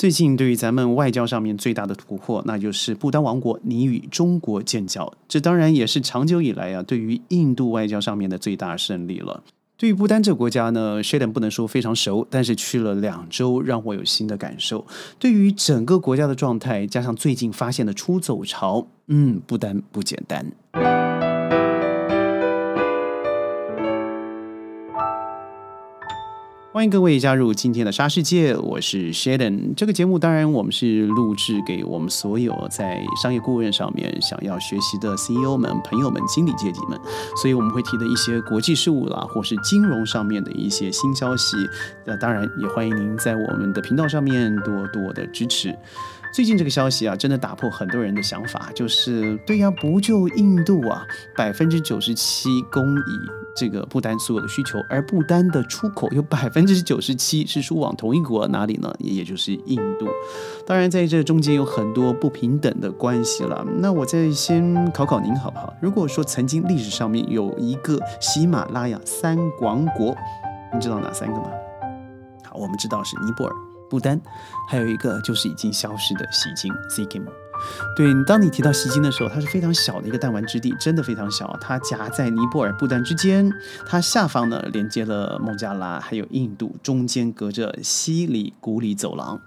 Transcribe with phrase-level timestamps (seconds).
[0.00, 9.42] 最近对于咱们外交上面最大的突破，那就是不丹王国拟与中国建交，这当然也是长久以来啊对于印度外交上面的最大胜利了。
[9.76, 14.86] 对于不丹这个国家呢，Sheldon 不能说非常熟，但是去了两周，让我有新的感受。
[15.18, 20.50] 对于整个国家的状态，加上最近发现的出走潮，嗯，不丹不简单。
[26.80, 29.74] 欢迎各位加入今天的沙世界，我是 Sheldon。
[29.76, 36.98] 这个节目当然我们是录制给我们所有在商业顾问上面想要学习的 CEO 们、朋友们、经理阶级们，
[37.36, 41.54] 所以我们会提的一些国际事务啦，或是金融上面的一些新消息。
[42.06, 45.76] 那当然也欢迎您在我们的频道上面多多的支持。
[46.32, 51.04] 最近这个消息啊，真的打破很多人的想法，就是对呀，不就印度啊，
[51.36, 53.02] 百分之九十七公以
[53.56, 58.92] 这个不丹所有的需求，而不丹的出口有 百分之九十七是输往同一国哪里呢？
[58.98, 60.06] 也就是印度。
[60.66, 63.64] 当然，在这中间有很多不平等的关系了。
[63.78, 65.74] 那我再先考考您好不好？
[65.80, 70.16] 如果说曾经历史上面有一个喜马拉雅三王国，
[70.72, 71.50] 你知道哪三个吗？
[72.44, 73.54] 好，我们知道是尼泊尔。
[73.88, 74.20] 不丹，
[74.68, 77.24] 还有一个就是已经消失的西京 （Sikkim）。
[77.96, 81.56] 对，当你提到锡金的时候，它是非常小的一个弹丸之地，真的非常小。
[81.60, 83.52] 它夹在尼泊尔、不丹之间，
[83.86, 89.40] 它下方呢连接了孟加拉还有印度，中间隔着西里古里走廊。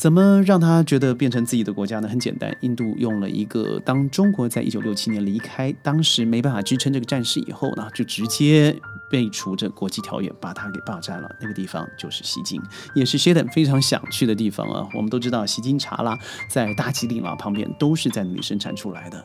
[0.00, 2.08] 怎么让他觉得变成自己的国家呢？
[2.08, 8.74] 很简单，印度用了一个，当中国在一九六七年离开，当时没办法支撑这个战事以后呢，就直接
[9.10, 11.30] 废除这国际条约，把它给霸占了。
[11.38, 12.58] 那个地方就是西京，
[12.94, 14.88] 也是 Sheldon 非常想去的地方啊。
[14.94, 19.22] 我们都知道，西京茶啦，在大吉岭啊旁边都是在那里生产出来的。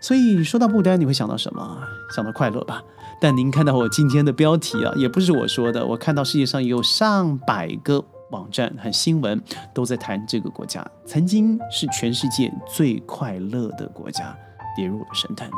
[0.00, 1.78] 所以说到不丹，你会想到什么？
[2.12, 2.82] 想到快乐吧。
[3.20, 8.04] 但您看到我今天的标题啊，也不是我说的，我看到世界上有上百个。
[8.30, 9.40] 网站和新闻
[9.72, 14.36] 都在谈这个国家曾经是全世界最快乐的国家，
[14.76, 15.50] 跌入了神坛。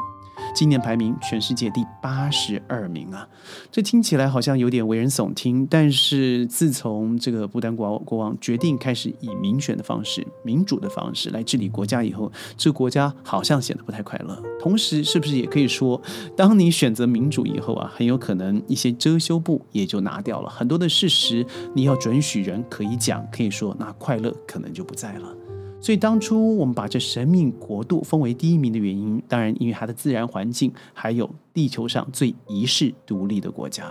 [0.54, 3.28] 今年排名全世界第八十二名啊，
[3.70, 5.66] 这听起来好像有点为人耸听。
[5.66, 14.42] 但是自从这个不丹国国王决定开始以民选的方式、民主的方式来治理国家以后，这个国家好像显得不太快乐。
[14.60, 16.00] 同时，是不是也可以说，
[16.36, 25.47] 当你选择民主以后啊，很有可能一些遮羞布也就拿掉了，很多的事实你要准许人可以讲，可以说，那快乐可能就不在了。
[25.80, 33.84] 所以当初我们把这神秘国度封为第一名的原因，当然因为它的自然环境，还有地球上最遗世独立的国家。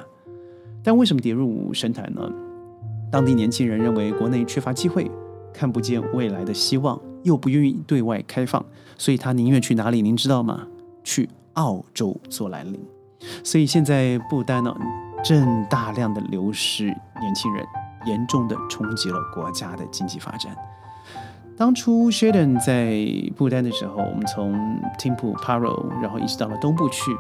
[0.84, 2.30] 但为什么跌入神坛呢？
[3.10, 5.10] 当地年轻人认为国内缺乏机会，
[5.54, 8.64] 看不见未来的希望，又不愿意对外开放，
[8.98, 10.02] 所以他宁愿去哪里？
[10.02, 10.68] 您知道吗？
[11.06, 12.80] 去澳洲做蓝领。
[13.44, 14.76] 所以现在不丹呢，
[15.24, 17.66] 正大量的流失年轻人，
[18.06, 20.56] 严重的冲击了国家的经济发展。
[21.58, 23.04] 当初 Sheldon 在
[23.36, 24.54] 布丹的时候，我们从
[25.00, 27.12] Timpu Paro，然后一直到了东部去。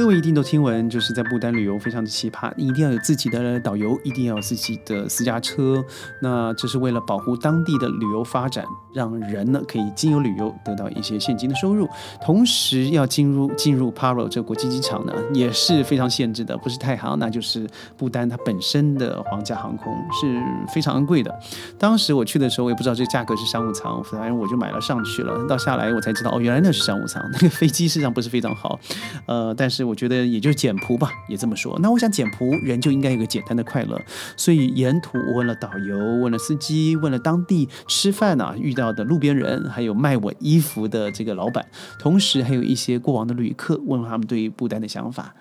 [0.00, 5.84] 各位一定都听闻，就是在不丹旅游非常的奇葩，你一定要有自己的导游，一定要有自己的私家车。
[6.22, 11.86] 那这是为了保护当地的旅游发展，让人呢可以经由旅游得到一些现金的收入。
[12.24, 17.68] 同时要进入进入 Paro 这国际机场呢，也是非常限制的，不是太好，那就是
[17.98, 21.38] 不丹它本身的皇家航空是非常昂贵的。
[21.78, 25.46] 当时我去的时候，我也不知道这个价格是商务舱，反正我就买了上去了。
[25.46, 28.80] 到下来我才知道，哦，原来那是商务舱，那个飞机实际上不是非常好，
[29.26, 29.89] 呃，但是。
[29.90, 31.76] 我觉得也就简朴吧，也这么说。
[31.80, 34.00] 那我想简朴人就应该有个简单的快乐，
[34.36, 41.66] 所以沿途我问了导游，问了司机，问了当地吃饭啊遇到的路边人，还有卖我衣服的这个老板，
[41.98, 45.34] 同时还有一些过往的旅客，问了他们对于不丹的想法。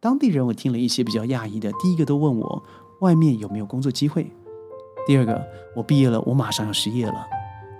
[0.00, 2.62] 当地人我听了一些比较讶异的，第一个都问我
[3.00, 4.30] 外面有没有工作机会，
[5.06, 5.44] 第二个
[5.74, 7.26] 我毕业了，我马上要失业了，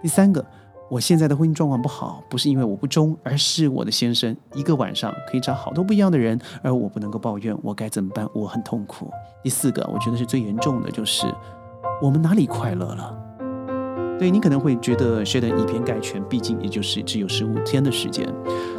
[0.03, 0.45] 第三个。
[0.93, 8.29] 我现在的婚姻状况不好，不是因为我不忠，而是我的先生一个晚上可以找好多不一样的人，而我不能够抱怨，我该怎么办？
[8.35, 9.11] 我很痛苦。
[9.43, 11.27] 第四个，我觉得是最严重的，就是
[12.03, 13.19] 我们哪里快乐了？
[14.19, 18.29] 对你可能会觉得学得以偏概全，毕竟也就是只有十五天的时间。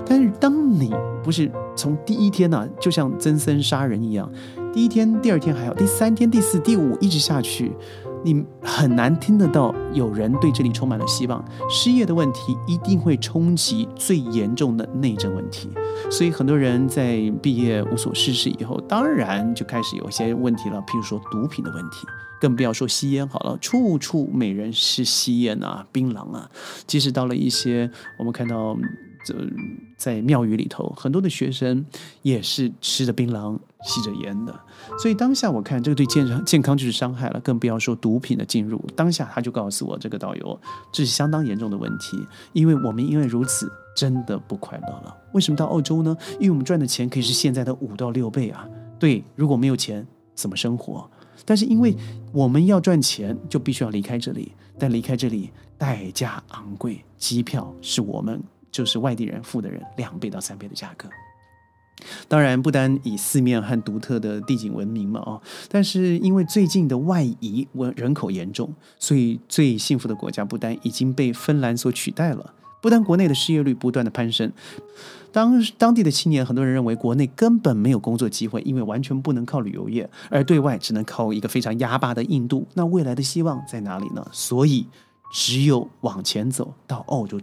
[0.06, 0.94] 但是当你
[1.24, 4.31] 不是从第一天呢，就像曾森杀人一样，
[4.71, 7.75] 第一天、第二天还好，第三天、第四、第五一直下去。
[8.23, 11.43] 你很难听得到有人对这里充满了希望。
[11.69, 15.69] 失业的问题一定会冲击最严重的内政问题，
[16.09, 22.07] 所以很多人在毕业无所事事以后，当然就开始有一些问题了，譬如说毒品的问题，
[22.39, 26.49] 更不要说吸烟好了，处处美人是吸烟啊，槟榔啊。
[26.87, 28.77] 即使到了一些我们看到
[29.97, 31.85] 在庙宇里头，很多的学生
[32.21, 33.59] 也是吃着槟榔。
[33.83, 34.59] 吸着烟的。
[35.00, 38.83] 所以当下我看这个对健康健康就是伤害了，更不要说毒品的进入。
[38.95, 40.59] 当下他就告诉我，这个导游
[40.91, 42.18] 这是相当严重的问题，
[42.53, 45.15] 因为我们因为如此真的不快乐了。
[45.33, 46.15] 为什么到澳洲呢？
[46.39, 48.68] 因为我们赚的钱可以是现在的五到六倍啊。
[49.00, 51.09] 对，如果没有钱怎么生活？
[51.45, 51.95] 但是因为
[52.31, 54.53] 我们要赚钱，就必须要离开这里。
[54.80, 58.41] 但离开这里代价昂贵，机票是我们
[58.71, 61.07] 就是外地人付的人两倍到三倍的价格。
[62.27, 72.53] 当然，不单以四面和独特的地景闻名嘛，哦，但是因为最近的外移，人人口严重，所以最幸福的国家不丹已经被芬兰所取代了。
[72.81, 74.51] 不丹国内的失业率不断的攀升。
[75.31, 82.67] 当当地的青年，很多人认为国内根本没有工作机会，因为完全不能靠旅游业，而对外只能靠一个非常压霸的印度。
[82.73, 84.25] 那未来的希望在哪里呢？
[84.31, 84.85] 所以
[85.31, 87.39] 只有往前走到澳洲。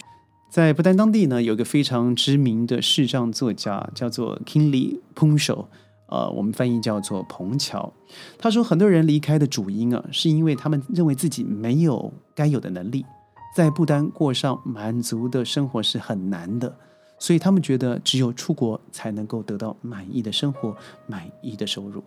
[0.51, 5.67] 在不丹当地呢，有个非常知名的视障作家，叫做 Kingly Puncho，
[6.07, 7.93] 呃，我们翻译叫做彭乔。
[8.37, 13.07] 他说，很多人离开的主因啊，是因为他们认为自己没有该有的能力，
[13.55, 16.77] 在不丹过上满足的生活是很难的。
[17.17, 20.75] 所以他们觉得只有出国才能够得到满意的生活、
[21.07, 22.03] 满意的收入。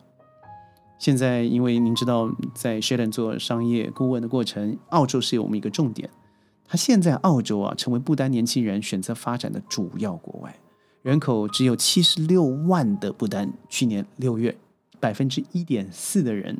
[1.00, 6.10] 现在，因为您知道，在 Sheldon 做商业顾问的过程，澳洲是有我们一个重点。
[6.74, 10.60] 他现在澳洲啊，成为不丹年轻人选择发展的主要国外，
[11.04, 14.58] 人口只有七十六万的不丹，去年六月，
[15.00, 16.60] 百分之一点四的人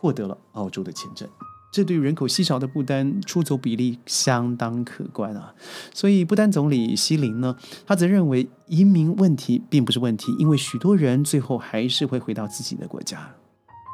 [0.00, 1.28] 获得了澳洲的签证。
[1.72, 5.54] 这对人口稀少的不丹出走比例相当可观啊，
[5.92, 7.56] 所以不丹总理希林呢，
[7.86, 13.32] 他则认为移民问题并不是问题，因为许多人最后还是会回到自己的国家。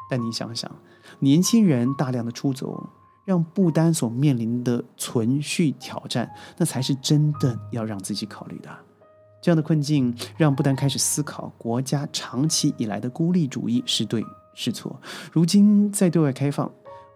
[0.09, 0.71] 但你想想，
[1.19, 2.89] 年轻人大量的出走，
[3.25, 8.69] 让不丹所面临的存续挑战，那才是真的要让自己考虑的。
[9.41, 14.23] 这样的困境让不丹开始思考国家长期以来的孤立主义是对
[14.53, 15.01] 是错。
[15.31, 16.71] 如今在对外开放。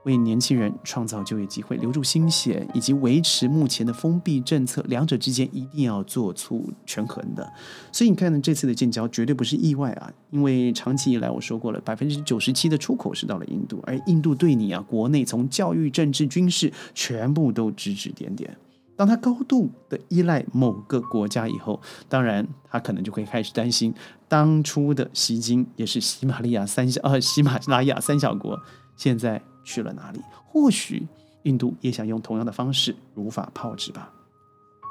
[0.06, 7.52] 为年轻人创造就业机会，留住心血，以及维持目前的封闭政策，两者之间一定要做出权衡的。
[7.92, 18.56] 所以你看呢，这次的建交绝对不是意外啊，因为长期以来我说过了，百分之九十七的出口是到了印度，而印度对你啊，国内从教育、政治、军事全部都指指点点。
[18.96, 23.92] 当他高度的依赖某个国家以后，当然他可能就会开始担心，
[24.28, 28.60] 当初的西金也是喜马拉雅三小呃喜马拉雅三小国，
[28.96, 29.42] 现在。
[29.66, 30.22] 去了哪里？
[30.46, 31.06] 或许
[31.44, 34.10] 印度也想用同样的方式如法炮制吧。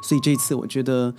[0.03, 1.15] 所以这次我觉得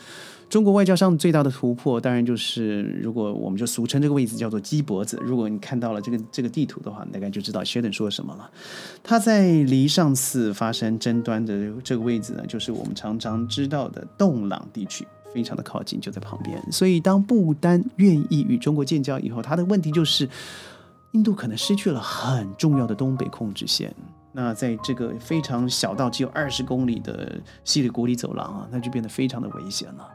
[0.48, 5.20] 中国外交上最大的突破，当然就是如果我们就俗称这个位置叫做“鸡脖子”。
[5.26, 8.48] 如果你看到了这个这个地图的话，大概就知道 Sheldon 说什么了。
[9.02, 16.62] 他在离上次发生争端的这个位置呢，就是我们常常知道的洞朗地区，非常的靠近，就在旁边。
[16.72, 20.30] 所以当不丹愿意与中国建交以后，他的问题就是。
[21.16, 23.96] 印度可能失去了很重要的东北控制线，
[24.34, 30.06] 那在这个非常小到只有二十公里的西里古里走廊啊，那就变得非常的危险了。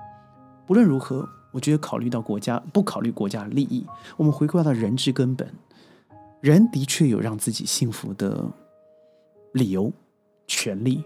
[0.66, 3.86] 不论如何，我觉得考虑到国家不考虑国家利益，
[4.18, 5.50] 我们回归到人之根本，
[6.42, 8.44] 人的确有让自己幸福的
[9.54, 9.90] 理由、
[10.46, 11.02] 权利，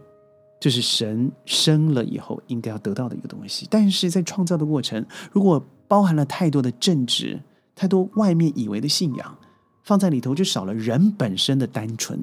[0.58, 3.68] 这是神生了以后应该要得到的一个东西。
[3.70, 7.40] 但是在创造的过程，如果包含了太多的政治、
[7.76, 9.38] 太多外面以为的信仰。
[9.84, 12.18] 放在里头就少了人本身的单纯，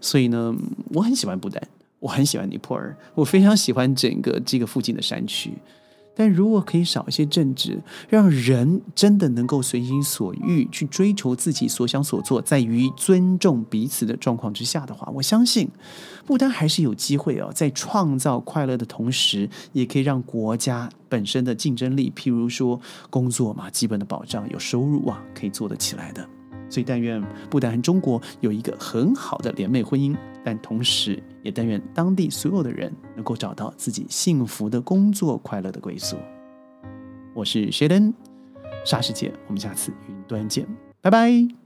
[0.00, 0.54] 所以呢，
[0.92, 1.62] 我很喜欢不丹，
[2.00, 5.52] 我很喜欢尼泊尔，我非常喜欢整个这个附近的山区。
[6.16, 15.68] 但如果可以少一些政治，让人真的能够随心所欲去追求自己所想所做，在于尊重彼此的状况之下的话，我相信
[16.24, 26.24] 不丹还是有机会哦，在创造快乐的同时，也可以让国家本身的竞争力，譬如说工作嘛，基本的保障有收入啊，可以做得起来的。
[26.74, 36.16] 所以，但愿不但中国有一个很好的联袂婚姻，但同时也但愿当地所有的人能够找到自己幸福的工作、快乐的归宿。
[37.32, 38.12] 我是 Sheldon，
[38.84, 40.66] 沙世界，我们下次云端见，
[41.00, 41.63] 拜拜。